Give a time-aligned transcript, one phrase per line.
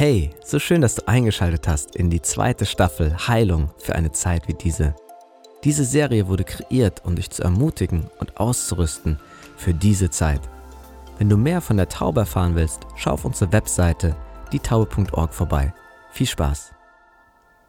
[0.00, 4.48] Hey, so schön, dass du eingeschaltet hast in die zweite Staffel Heilung für eine Zeit
[4.48, 4.94] wie diese.
[5.62, 9.20] Diese Serie wurde kreiert, um dich zu ermutigen und auszurüsten
[9.58, 10.40] für diese Zeit.
[11.18, 14.16] Wenn du mehr von der Taube erfahren willst, schau auf unsere Webseite
[14.54, 15.74] dietaube.org vorbei.
[16.12, 16.70] Viel Spaß!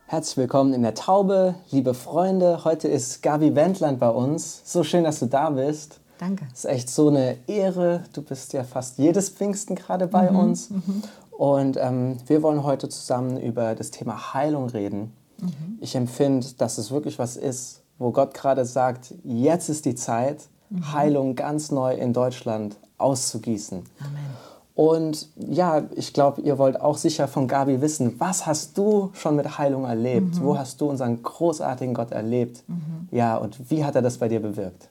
[0.05, 2.63] Herzlich willkommen in der Taube, liebe Freunde.
[2.63, 4.61] Heute ist Gabi Wendland bei uns.
[4.63, 5.99] So schön, dass du da bist.
[6.17, 6.45] Danke.
[6.53, 8.03] Es ist echt so eine Ehre.
[8.13, 10.69] Du bist ja fast jedes Pfingsten gerade bei Mhm, uns.
[11.41, 15.11] Und ähm, wir wollen heute zusammen über das Thema Heilung reden.
[15.39, 15.79] Mhm.
[15.79, 20.49] Ich empfinde, dass es wirklich was ist, wo Gott gerade sagt, jetzt ist die Zeit,
[20.71, 20.93] Mhm.
[20.93, 23.79] Heilung ganz neu in Deutschland auszugießen.
[23.99, 24.19] Amen.
[24.73, 29.35] Und ja, ich glaube, ihr wollt auch sicher von Gabi wissen, was hast du schon
[29.35, 30.35] mit Heilung erlebt?
[30.35, 30.43] Mhm.
[30.43, 32.63] Wo hast du unseren großartigen Gott erlebt?
[33.11, 34.87] Ja, und wie hat er das bei dir bewirkt?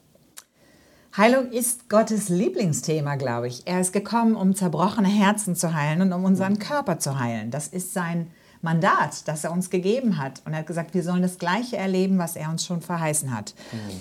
[1.15, 3.63] Heilung ist Gottes Lieblingsthema, glaube ich.
[3.65, 7.51] Er ist gekommen, um zerbrochene Herzen zu heilen und um unseren Körper zu heilen.
[7.51, 8.27] Das ist sein
[8.61, 10.41] Mandat, das er uns gegeben hat.
[10.45, 13.55] Und er hat gesagt, wir sollen das Gleiche erleben, was er uns schon verheißen hat.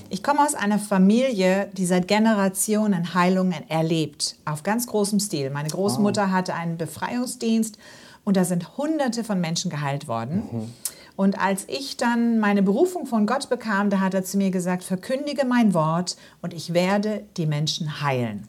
[0.09, 5.51] Ich komme aus einer Familie, die seit Generationen Heilungen erlebt, auf ganz großem Stil.
[5.51, 7.77] Meine Großmutter hatte einen Befreiungsdienst
[8.25, 10.71] und da sind Hunderte von Menschen geheilt worden.
[11.21, 14.83] Und als ich dann meine Berufung von Gott bekam, da hat er zu mir gesagt,
[14.83, 18.49] verkündige mein Wort und ich werde die Menschen heilen.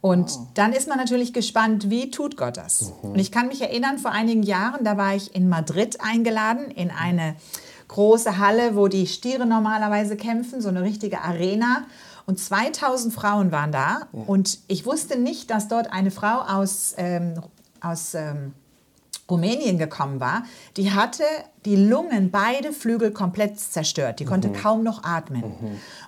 [0.00, 2.92] Und dann ist man natürlich gespannt, wie tut Gott das?
[3.02, 6.90] Und ich kann mich erinnern, vor einigen Jahren, da war ich in Madrid eingeladen, in
[6.90, 7.36] eine
[7.86, 11.84] große Halle, wo die Stiere normalerweise kämpfen, so eine richtige Arena.
[12.26, 14.08] Und 2000 Frauen waren da.
[14.26, 17.34] Und ich wusste nicht, dass dort eine Frau aus, ähm,
[17.80, 18.54] aus ähm,
[19.30, 20.44] Rumänien gekommen war,
[20.76, 21.24] die hatte
[21.64, 24.20] die Lungen, beide Flügel komplett zerstört.
[24.20, 25.42] Die konnte kaum noch atmen.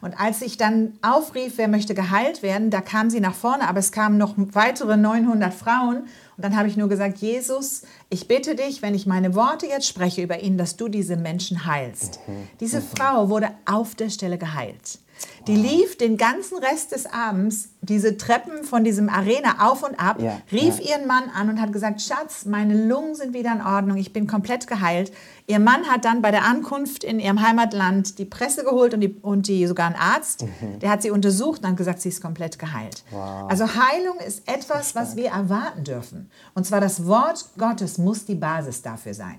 [0.01, 3.81] Und als ich dann aufrief, wer möchte geheilt werden, da kam sie nach vorne, aber
[3.81, 5.97] es kamen noch weitere 900 Frauen.
[6.36, 9.89] Und dann habe ich nur gesagt, Jesus, ich bitte dich, wenn ich meine Worte jetzt
[9.89, 12.20] spreche über ihn, dass du diese Menschen heilst.
[12.61, 15.01] Diese Frau wurde auf der Stelle geheilt.
[15.46, 20.20] Die lief den ganzen Rest des Abends diese Treppen von diesem Arena auf und ab,
[20.20, 20.96] Ja, rief ja.
[20.96, 24.27] ihren Mann an und hat gesagt, Schatz, meine Lungen sind wieder in Ordnung, ich bin
[24.27, 25.12] komplett geheilt.
[25.46, 29.14] Ihr Mann hat dann bei der Ankunft in ihrem Heimatland die Presse geholt und, die,
[29.23, 30.45] und die, sogar einen Arzt,
[30.83, 33.05] der hat sie untersucht und hat gesagt, sie ist komplett geheilt.
[33.48, 36.30] Also Heilung ist etwas, was wir erwarten dürfen.
[36.55, 39.39] Und zwar das Wort Gottes muss die Basis dafür sein.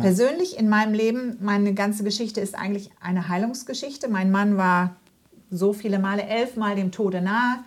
[0.00, 4.08] Persönlich in meinem Leben, meine ganze Geschichte ist eigentlich eine Heilungsgeschichte.
[4.08, 4.96] Mein Mann war
[5.50, 7.58] so viele Male, elfmal dem Tode nahe,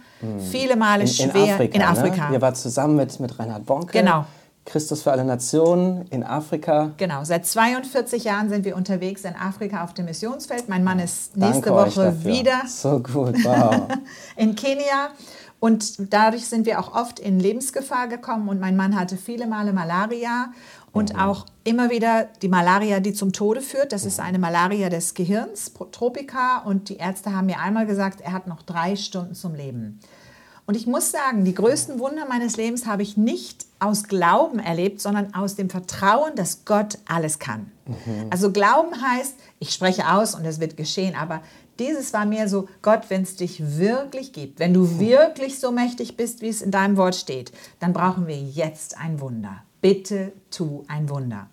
[0.49, 1.75] viele Male In, schwer in Afrika.
[1.75, 2.27] in Afrika.
[2.29, 2.35] Ne?
[2.35, 3.99] Ihr wart zusammen mit, mit Reinhard Bonke.
[3.99, 4.25] Genau.
[4.65, 6.91] Christus für alle Nationen in Afrika.
[6.97, 10.67] Genau, seit 42 Jahren sind wir unterwegs in Afrika auf dem Missionsfeld.
[10.67, 13.87] Mein Mann ist nächste Danke Woche wieder So gut, wow.
[14.35, 15.11] in Kenia.
[15.65, 18.49] Und dadurch sind wir auch oft in Lebensgefahr gekommen.
[18.49, 20.51] Und mein Mann hatte viele Male Malaria
[20.91, 21.19] und Mhm.
[21.19, 23.91] auch immer wieder die Malaria, die zum Tode führt.
[23.91, 26.59] Das ist eine Malaria des Gehirns, Tropika.
[26.59, 29.99] Und die Ärzte haben mir einmal gesagt, er hat noch drei Stunden zum Leben.
[30.67, 35.01] Und ich muss sagen, die größten Wunder meines Lebens habe ich nicht aus Glauben erlebt,
[35.01, 37.71] sondern aus dem Vertrauen, dass Gott alles kann.
[38.29, 41.41] Also Glauben heißt, ich spreche aus und es wird geschehen, aber
[41.79, 46.17] dieses war mir so, Gott, wenn es dich wirklich gibt, wenn du wirklich so mächtig
[46.17, 49.63] bist, wie es in deinem Wort steht, dann brauchen wir jetzt ein Wunder.
[49.81, 51.47] Bitte tu ein Wunder.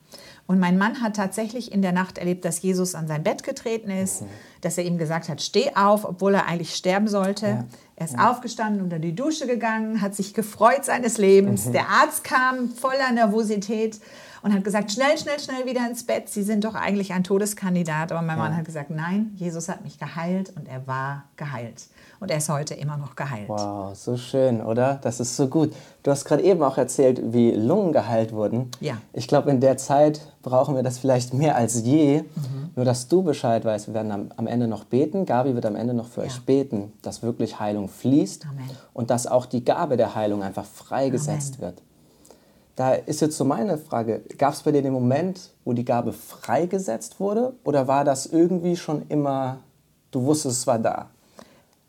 [0.47, 3.91] Und mein Mann hat tatsächlich in der Nacht erlebt, dass Jesus an sein Bett getreten
[3.91, 4.25] ist,
[4.63, 7.65] dass er ihm gesagt hat, steh auf, obwohl er eigentlich sterben sollte.
[7.97, 11.71] Er ist aufgestanden, unter die Dusche gegangen, hat sich gefreut seines Lebens.
[11.71, 14.01] Der Arzt kam voller Nervosität
[14.43, 16.29] und hat gesagt, schnell, schnell, schnell wieder ins Bett.
[16.29, 18.13] Sie sind doch eigentlich ein Todeskandidat.
[18.13, 21.87] Aber mein Mann hat gesagt, nein, Jesus hat mich geheilt und er war geheilt.
[22.19, 23.49] Und er ist heute immer noch geheilt.
[23.49, 25.01] Wow, so schön, oder?
[25.03, 25.75] Das ist so gut.
[26.05, 28.71] Du hast gerade eben auch erzählt, wie Lungen geheilt wurden.
[28.81, 28.99] Ja.
[29.13, 32.23] Ich glaube, in der Zeit brauchen wir das vielleicht mehr als je.
[32.23, 32.62] Mhm.
[32.75, 33.89] Nur, dass du Bescheid weißt.
[33.89, 35.27] Wir werden am, am Ende noch beten.
[35.27, 36.27] Gabi wird am Ende noch für Ja.
[36.27, 38.71] euch beten, dass wirklich Heilung fließt Amen.
[38.95, 41.63] und dass auch die Gabe der Heilung einfach freigesetzt Amen.
[41.75, 41.83] wird.
[42.77, 46.13] Da ist jetzt so meine Frage, gab es bei dir den Moment, wo die Gabe
[46.15, 47.53] freigesetzt wurde?
[47.65, 49.59] Oder war das irgendwie schon immer,
[50.11, 51.11] du wusstest, es war da?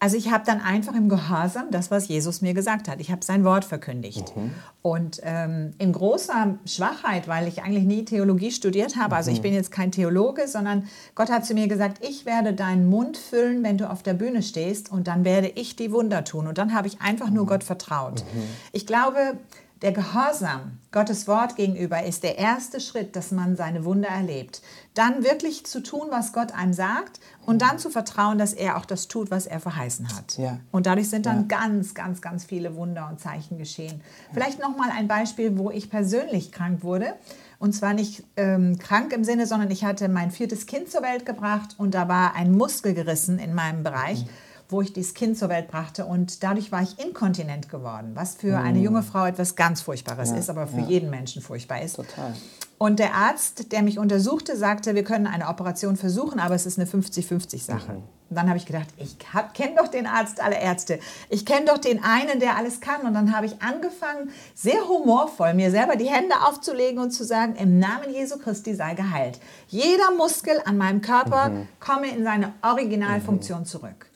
[0.04, 3.00] Also ich habe dann einfach im Gehorsam das, was Jesus mir gesagt hat.
[3.00, 4.34] Ich habe sein Wort verkündigt.
[4.82, 9.54] Und ähm, in großer Schwachheit, weil ich eigentlich nie Theologie studiert habe, also ich bin
[9.54, 13.78] jetzt kein Theologe, sondern Gott hat zu mir gesagt, ich werde deinen Mund füllen, wenn
[13.78, 16.48] du auf der Bühne stehst und dann werde ich die Wunder tun.
[16.48, 18.26] Und dann habe ich einfach nur Gott vertraut.
[18.74, 19.38] Ich glaube,
[19.84, 24.62] Der Gehorsam Gottes Wort gegenüber ist der erste Schritt, dass man seine Wunder erlebt.
[24.94, 28.86] Dann wirklich zu tun, was Gott einem sagt und dann zu vertrauen, dass er auch
[28.86, 30.38] das tut, was er verheißen hat.
[30.38, 30.60] Ja.
[30.72, 31.60] Und dadurch sind dann Ja.
[31.60, 34.00] ganz, ganz, ganz viele Wunder und Zeichen geschehen.
[34.32, 37.14] Vielleicht noch mal ein Beispiel, wo ich persönlich krank wurde.
[37.60, 41.26] Und zwar nicht ähm, krank im Sinne, sondern ich hatte mein viertes Kind zur Welt
[41.26, 44.26] gebracht und da war ein Muskel gerissen in meinem Bereich,
[44.74, 46.06] wo ich dieses Kind zur Welt brachte.
[46.06, 50.38] Und dadurch war ich inkontinent geworden, was für eine junge Frau etwas ganz Furchtbares Ja,
[50.38, 50.88] ist, aber für ja.
[50.88, 51.96] jeden Menschen furchtbar ist.
[51.96, 52.34] Total.
[52.78, 56.78] Und der Arzt, der mich untersuchte, sagte, wir können eine Operation versuchen, aber es ist
[56.78, 57.94] eine 50-50-Sache.
[57.94, 59.16] Und dann habe ich gedacht, ich
[59.54, 61.00] kenne doch den Arzt aller Ärzte.
[61.30, 63.02] Ich kenne doch den einen, der alles kann.
[63.06, 67.56] Und dann habe ich angefangen, sehr humorvoll mir selber die Hände aufzulegen und zu sagen,
[67.56, 69.40] im Namen Jesu Christi sei geheilt.
[69.68, 74.08] Jeder Muskel an meinem Körper komme in seine Originalfunktion zurück.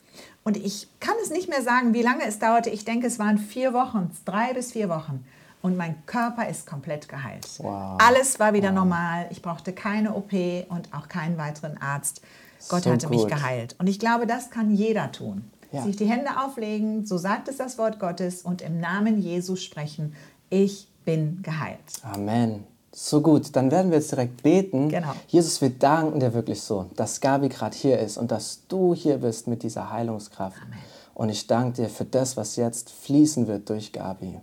[0.48, 2.70] Und ich kann es nicht mehr sagen, wie lange es dauerte.
[2.70, 5.22] Ich denke, es waren vier Wochen, drei bis vier Wochen.
[5.60, 7.46] Und mein Körper ist komplett geheilt.
[7.58, 7.98] Wow.
[8.00, 9.26] Alles war wieder normal.
[9.28, 10.32] Ich brauchte keine OP
[10.70, 12.22] und auch keinen weiteren Arzt.
[12.70, 13.28] Gott So hatte mich gut.
[13.28, 13.76] geheilt.
[13.78, 15.50] Und ich glaube, das kann jeder tun.
[15.70, 15.82] Ja.
[15.82, 20.14] Sich die Hände auflegen, so sagt es das Wort Gottes, und im Namen Jesu sprechen,
[20.48, 21.78] ich bin geheilt.
[22.02, 22.64] Amen.
[22.92, 24.88] So gut, dann werden wir jetzt direkt beten.
[24.88, 25.12] Genau.
[25.28, 29.18] Jesus, wir danken dir wirklich so, dass Gabi gerade hier ist und dass du hier
[29.18, 30.58] bist mit dieser Heilungskraft.
[31.14, 34.40] Und ich danke dir für das, was jetzt fließen wird durch Gabi.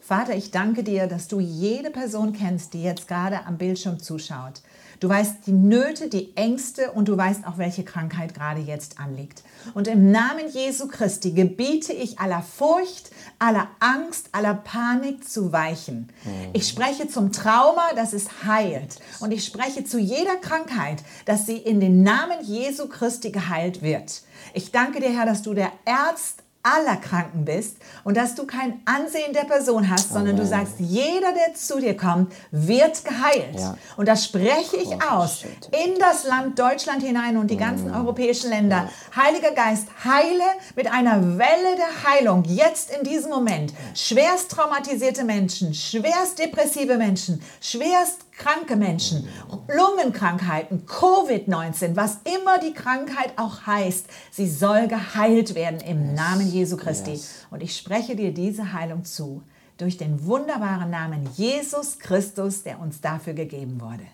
[0.00, 4.60] Vater, ich danke dir, dass du jede Person kennst, die jetzt gerade am Bildschirm zuschaut.
[5.00, 9.42] Du weißt die Nöte, die Ängste und du weißt auch, welche Krankheit gerade jetzt anliegt.
[9.72, 16.12] Und im Namen Jesu Christi gebiete ich aller Furcht, aller Angst, aller Panik zu weichen.
[16.52, 19.00] Ich spreche zum Trauma, dass es heilt.
[19.20, 24.20] Und ich spreche zu jeder Krankheit, dass sie in den Namen Jesu Christi geheilt wird.
[24.52, 28.80] Ich danke dir, Herr, dass du der Arzt aller Kranken bist und dass du kein
[28.84, 33.58] Ansehen der Person hast, sondern du sagst, jeder, der zu dir kommt, wird geheilt.
[33.58, 33.76] Ja.
[33.96, 35.70] Und das spreche ich Oh, aus shit.
[35.86, 38.90] in das Land Deutschland hinein und die ganzen europäischen Länder.
[39.16, 40.42] Heiliger Geist, heile
[40.76, 43.72] mit einer Welle der Heilung jetzt in diesem Moment.
[43.94, 49.28] Schwerst traumatisierte Menschen, schwerst depressive Menschen, schwerst kranke Menschen,
[49.68, 56.76] Lungenkrankheiten, Covid-19, was immer die Krankheit auch heißt, sie soll geheilt werden im Namen Jesu
[56.76, 57.12] Christi.
[57.12, 57.46] Yes.
[57.50, 59.42] Und ich spreche dir diese Heilung zu
[59.76, 64.04] durch den wunderbaren Namen Jesus Christus, der uns dafür gegeben wurde.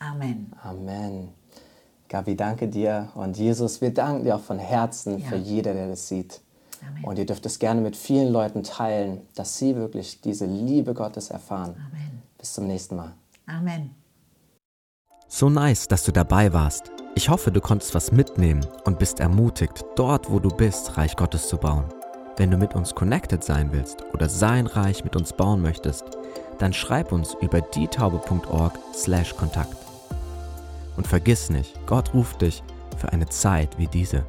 [0.00, 0.52] Amen.
[0.62, 1.28] Amen.
[2.08, 3.10] Gabi, danke dir.
[3.14, 5.28] Und Jesus, wir danken dir auch von Herzen Ja.
[5.28, 6.40] für jeder, der das sieht.
[6.80, 7.04] Amen.
[7.04, 11.30] Und ihr dürft es gerne mit vielen Leuten teilen, dass sie wirklich diese Liebe Gottes
[11.30, 11.74] erfahren.
[11.90, 12.22] Amen.
[12.38, 13.12] Bis zum nächsten Mal.
[13.48, 13.94] Amen.
[15.26, 16.92] So nice, dass du dabei warst.
[17.14, 21.48] Ich hoffe, du konntest was mitnehmen und bist ermutigt, dort, wo du bist, Reich Gottes
[21.48, 21.84] zu bauen.
[22.36, 26.04] Wenn du mit uns connected sein willst oder sein Reich mit uns bauen möchtest,
[26.58, 29.76] dann schreib uns über dietaube.org/kontakt.
[30.96, 32.62] Und vergiss nicht, Gott ruft dich
[32.96, 34.24] für eine Zeit wie diese.